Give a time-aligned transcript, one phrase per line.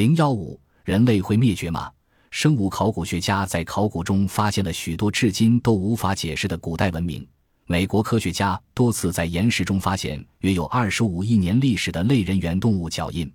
[0.00, 1.92] 零幺五，人类会灭绝吗？
[2.30, 7.28] 生物考古学家在考古中发现了许多至今都无法解释的古代文明。
[7.66, 13.30] 美国科学家多次在岩石中发现约有二十五亿年历史的类人猿动物脚印，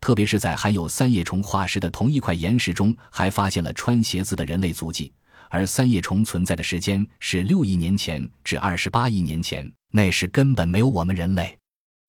[0.00, 5.12] 特别是在含有三叶虫化石的同一块岩石中，还发现了穿鞋子的人类足迹。
[5.50, 11.57] 而三叶虫存在的时间是六亿年前至二十八亿年前，那时根本没有我们人类。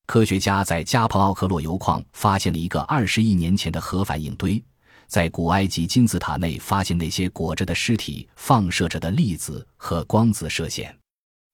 [0.10, 4.60] 科学家在加蓬奥克洛油矿发现了一个二十亿年前的核反应堆，
[5.06, 10.98] 在古埃及金字塔内发现那些裹着的尸体放射着的粒子和光子射线，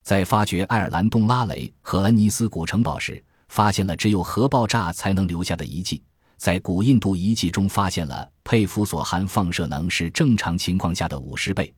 [0.06, 6.02] 在发掘爱尔兰东拉雷和恩尼斯古城堡时，发现了只有核爆炸才能留下的遗迹，
[6.38, 11.74] 在古印度遗迹中发现了佩夫所含放射能是正常情况下的五十倍，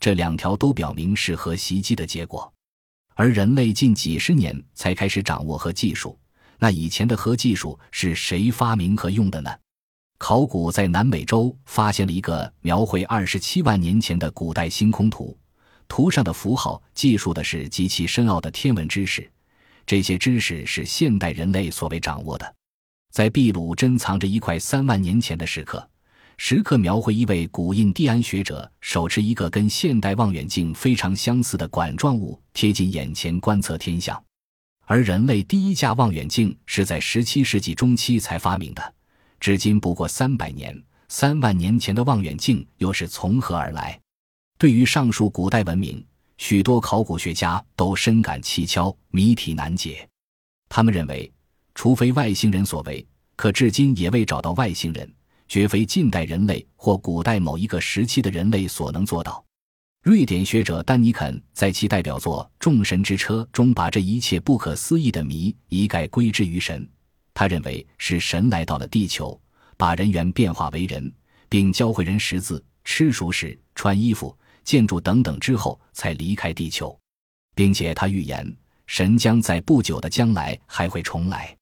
[0.00, 2.52] 这两条都表明是核袭击的结果。
[3.16, 6.18] 而人类近几十年才开始掌握核技术，
[6.58, 9.50] 那以前的核技术是谁发明和用的呢？
[10.18, 15.34] 考古在南美洲发现了一个描绘二十七万年前的古代星空图，
[15.88, 19.30] 图上的符号记述的是极其深奥的天文知识，
[19.86, 22.54] 这些知识是现代人类所未掌握的。
[23.12, 25.88] 在秘鲁珍藏着一块三万年前的石刻。
[26.38, 34.22] 时刻描绘一位古印第安学者手持一个跟现代望远镜非常相似的管状物贴近眼前观测天象，
[34.84, 38.94] 而人类第一架望远镜是在17世纪中期才发明的，
[39.40, 43.98] 至今不过三百年，三万年前的望远镜又是从何而来？
[44.58, 46.04] 对于上述古代文明，
[46.36, 50.06] 许多考古学家都深感蹊跷，谜题难解。
[50.68, 51.32] 他们认为，
[51.74, 55.10] 除非外星人所为，可至今也未找到外星人。
[55.48, 59.44] 绝非近代人类或古代某一个时期的人类所能做到。
[60.02, 66.88] 瑞典学者丹尼肯在其代表作《众神之车》中，把这一切不可思议的谜一概归之于神。
[67.34, 69.38] 他认为是神来到了地球，
[69.76, 71.12] 把人猿变化为人，
[71.48, 76.96] 并教会人识字、吃熟食、穿衣服、建筑等等之后，才离开地球，
[77.56, 78.56] 并且他预言
[78.86, 81.56] 神将在不久的将来还会重来。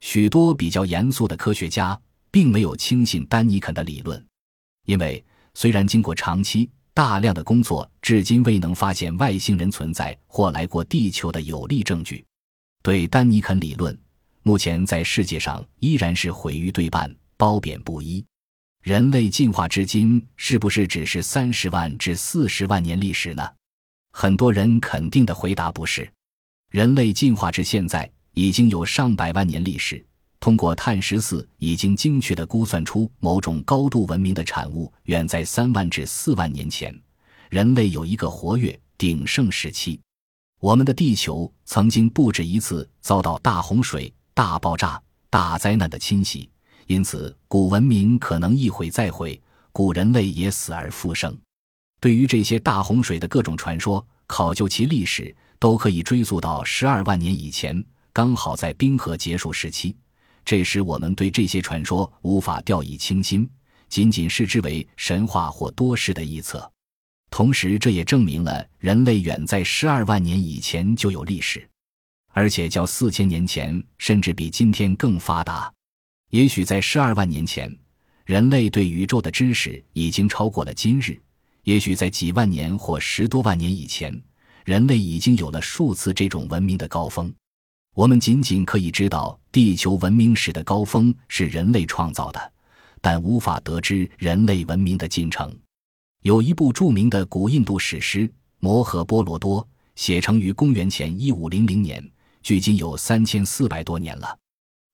[0.00, 2.00] 许多比较严肃的科学家。
[2.32, 4.26] 并没有轻信丹尼肯的理论，
[4.86, 5.22] 因为
[5.54, 12.24] 虽然经过长期大量的工作，至今未能发现外星人存在或来过地球的有力证据，
[12.82, 13.96] 对丹尼肯理论，
[14.42, 18.24] 目前在世界上依然是毁誉对半、褒贬不一。
[18.82, 23.48] 人类进化至今是不是只是三十万至四十万年历史呢？
[24.10, 26.10] 很多人肯定的回答不是，
[26.70, 30.04] 人类进化至现在已经有上百万年历史。
[30.42, 36.92] 通过碳十四，已经精确地估算出某种高度文明的产物远在三万至四万年前，
[37.48, 40.00] 人类有一个活跃鼎盛时期。
[40.58, 46.50] 我们的地球曾经不止一次遭到大洪水、大爆炸、大灾难的侵袭，
[46.88, 51.38] 因此古文明可能一毁再毁，古人类也死而复生。
[52.00, 59.94] 对于这些大洪水的各种传说，考究其历史都可以追溯到十二万年以前，刚好在冰河结束时期。
[60.44, 63.48] 这时，我们对这些传说无法掉以轻心，
[63.88, 66.70] 仅仅视之为神话或多事的臆测。
[67.30, 71.66] 同时，这也证明了人类远在十二万年以前就有历史，
[72.32, 75.72] 而且较四千年前甚至比今天更发达。
[76.30, 77.74] 也许在十二万年前，
[78.24, 81.14] 人类对宇宙的知识已经超过了今日；
[81.62, 84.20] 也许在几万年或十多万年以前，
[84.64, 87.32] 人类已经有了数次这种文明的高峰。
[87.94, 92.52] 我们仅仅可以知道地球文明史的高峰是人类创造的，
[93.02, 95.54] 但无法得知人类文明的进程。
[96.22, 98.20] 有一部著名的古印度史诗
[98.60, 99.62] 《摩诃波罗多》，
[99.94, 102.02] 写成于公元前一五零零年，
[102.42, 104.38] 距今有三千四百多年了。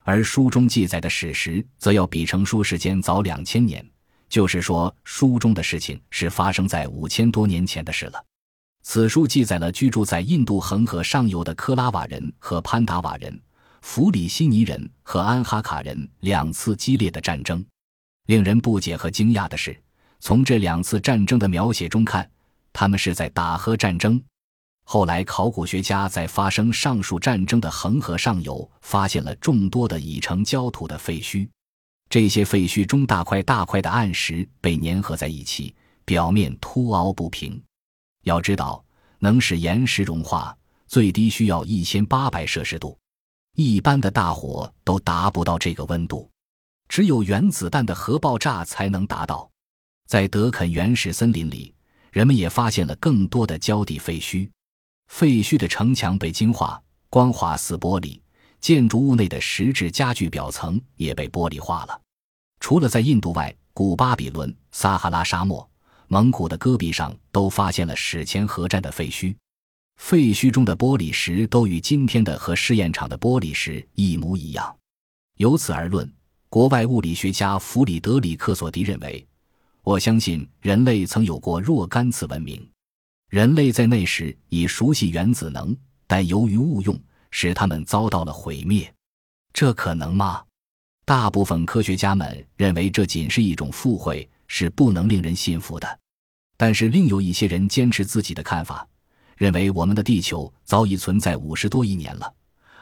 [0.05, 3.89] 而书中记载的史实则要比成书时间早两千年，
[4.29, 8.25] 就是说，书中的事情是发生在五千多年前的事了。
[8.83, 13.39] 此书记载了居住在印度恒河上游的科拉瓦人和潘达瓦人、
[13.83, 17.65] 弗里希尼人和安哈卡人两次激烈的战争。
[18.27, 19.81] 令人不解和惊讶的是，
[20.21, 22.31] 从这两次战争的描写中看，
[22.73, 24.23] 他们是在打核战争。
[24.85, 31.47] 后来，考古学家在发生上述战争的恒河上游发现了众多的已成焦土的废墟，
[32.09, 35.75] 这些废墟中大块大块的暗石被粘合在一起，
[36.07, 37.63] 表面凸凹不平。
[38.25, 38.83] 要知道，
[39.19, 40.57] 能使岩石融化，
[40.87, 42.99] 最低需要一千八百摄氏度，
[43.61, 46.31] 一般的大火都达不到这个温度，
[46.89, 49.51] 只有原子弹的核爆炸才能达到。
[50.07, 51.75] 在德肯原始森林里，
[52.13, 54.49] 人们也发现了更多的焦地废墟，
[55.09, 58.21] 废墟的城墙被晶化，光滑似玻璃；
[58.61, 62.01] 建筑物内的石质家具表层也被玻璃化了。
[62.61, 65.69] 除了在印度外，古巴比伦、撒哈拉沙漠、
[66.07, 69.35] 蒙古的戈壁上都发现了史前核战的废墟。
[69.99, 74.75] 废墟中的玻璃石都与今天的核试验场的玻璃石一模一样。
[75.37, 76.11] 由此而论，
[76.49, 79.27] 国外物理学家弗里德里克·索迪认为
[79.83, 82.67] ：“我相信人类曾有过若干次文明。
[83.29, 86.99] 人类在那时已熟悉原子能，但由于误用，
[87.31, 88.91] 使他们遭到了毁灭。
[89.53, 90.43] 这可能吗？”
[91.05, 95.99] 大部分科学家们认为这仅是一种附会，是不能令人信服的。
[96.57, 98.89] 但是另有一些人坚持自己的看法。
[99.39, 102.35] 认为我们的地球早已存在五十多亿年了，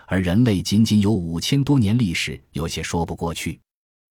[0.06, 3.60] 而人类仅仅有五千多年历史，有些说不过去。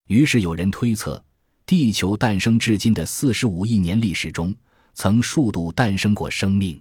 [0.07, 1.21] 于是有人推测，
[1.65, 4.53] 地球诞生至今的四十五亿年历史中，
[4.93, 6.79] 曾数度诞生过生命，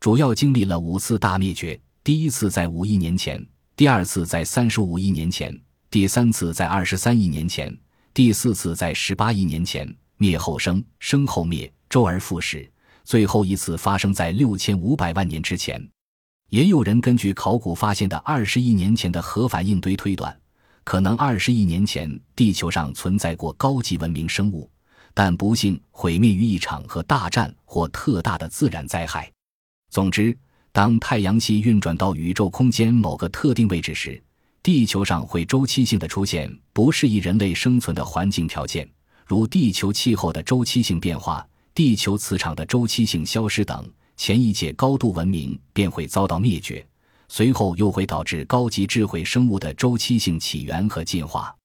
[0.00, 3.42] 主要经历了五次大灭绝：第一次在五亿年前，
[3.74, 5.58] 第二次在三十五亿年前，
[5.90, 7.74] 第三次在二十三亿年前，
[8.12, 9.96] 第四次在十八亿年前。
[10.18, 12.70] 灭后生，生后灭，周而复始。
[13.10, 15.84] 最后一次发生在六千五百万年之前，
[16.50, 20.40] 也有人根据考古发现的二十亿年前的核反应堆推断，
[20.84, 24.70] 可能二十亿年前地球上存在过高级文明生物，
[25.12, 29.28] 但不幸毁灭于一场核大战或特大的自然灾害。
[29.90, 30.38] 总之，
[30.70, 34.22] 当太阳系运转到宇宙空间某个特定位置时，
[34.62, 38.88] 地球上会周期性的出现不适宜人类生存的环境条件，
[39.26, 41.44] 如地球气候的周期性变化。
[41.82, 46.86] 地球磁场的周期性消失等，前一届高度文明便会遭到灭绝，
[47.30, 51.56] 随后又会导致高级智慧生物的周期性起源和进化。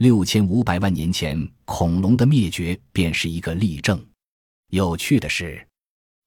[0.00, 3.98] 六千五百万年前，恐龙的灭绝便是一个例证。
[4.70, 5.66] 有趣的是，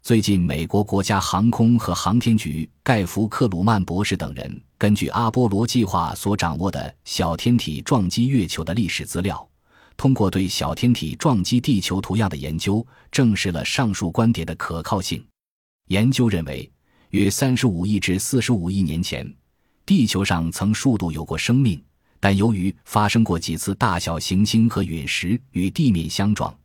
[0.01, 9.47] 最近美国国家航空和航天局盖弗克鲁曼博士等人根据阿波罗计划所掌握的小天体撞击月球的历史资料。
[9.97, 15.25] 通过对小天体撞击地球图样的研究，证实了上述观点的可靠性。
[15.87, 16.71] 研究认为，
[17.09, 19.27] 约三十五亿至四十五亿年前，
[19.85, 21.83] 地球上曾数度有过生命，
[22.19, 26.55] 但由于发生过几次大小行星和陨石与地面相撞，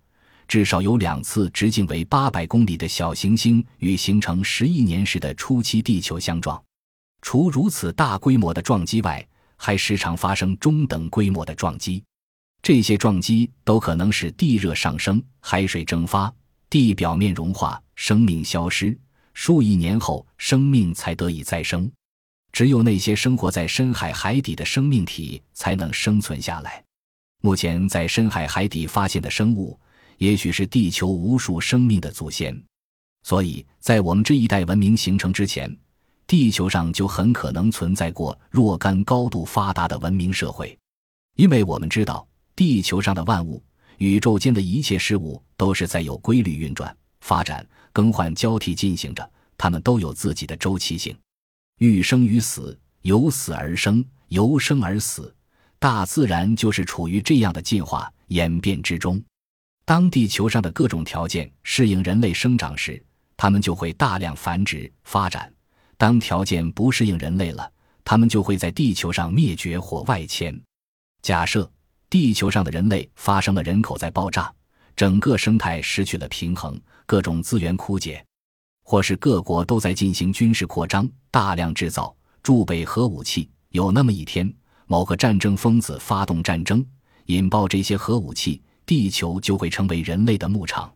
[0.46, 6.62] 至少有两次直径为八百公里的小行星与形成十亿年时的初期地球相撞。
[7.22, 9.26] 除如此大规模的撞击外，
[9.56, 12.02] 还时常发生中等规模的撞击。
[12.62, 16.32] 这些撞击都可能使地热上升、海水蒸发、
[16.70, 18.96] 地表面融化、生命消失，
[19.34, 21.90] 数亿年后生命才得以再生。
[22.52, 26.84] 只有那些生活在深海海底的生命体才能生存下来。
[27.40, 29.76] 目前在深海海底发现的生物，
[30.18, 32.56] 也许是地球无数生命的祖先。
[33.24, 35.76] 所以在我们这一代文明形成之前，
[36.28, 40.78] 地球上就很可能存在过若干高度发达的文明社会，
[41.34, 42.24] 因为我们知道。
[42.64, 43.60] 地球上的万物，
[43.98, 49.30] 宇宙间的一切事物，都是在有规律运转、发展、更换、交替进行着。
[49.58, 51.12] 它们都有自己的周期性。
[51.78, 55.34] 欲生于死，由死而生，由生而死。
[55.80, 59.20] 大自然就是处于这样的进化演变之中。
[59.84, 63.04] 当地球上的各种条件适应人类生长时，
[63.36, 65.50] 它们就会大量繁殖发展；
[65.96, 67.68] 当条件不适应人类了，
[68.04, 70.56] 它们就会在地球上灭绝或外迁。
[71.22, 71.68] 假设。
[72.12, 74.52] 地球上的人类发生了人口在爆炸，
[74.94, 78.22] 整个生态失去了平衡，各种资源枯竭，
[78.84, 83.48] 或是各国都在进行军事扩张，大量制造贮备核武器。
[83.70, 84.52] 有那么一天，
[84.86, 86.84] 某个战争疯子发动战争，
[87.28, 90.92] 引爆这些核武器，地球就会成为人类的牧场。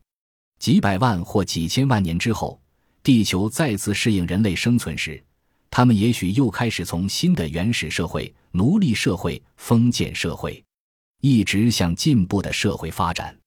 [0.58, 2.60] 几百万或几千万年之后，
[3.02, 5.24] 地球再次适应人类生存时，
[5.70, 10.62] 他们也许又开始从新的原始社会、奴隶社会、封建社会。
[11.20, 13.38] 一直向进步的社会发展。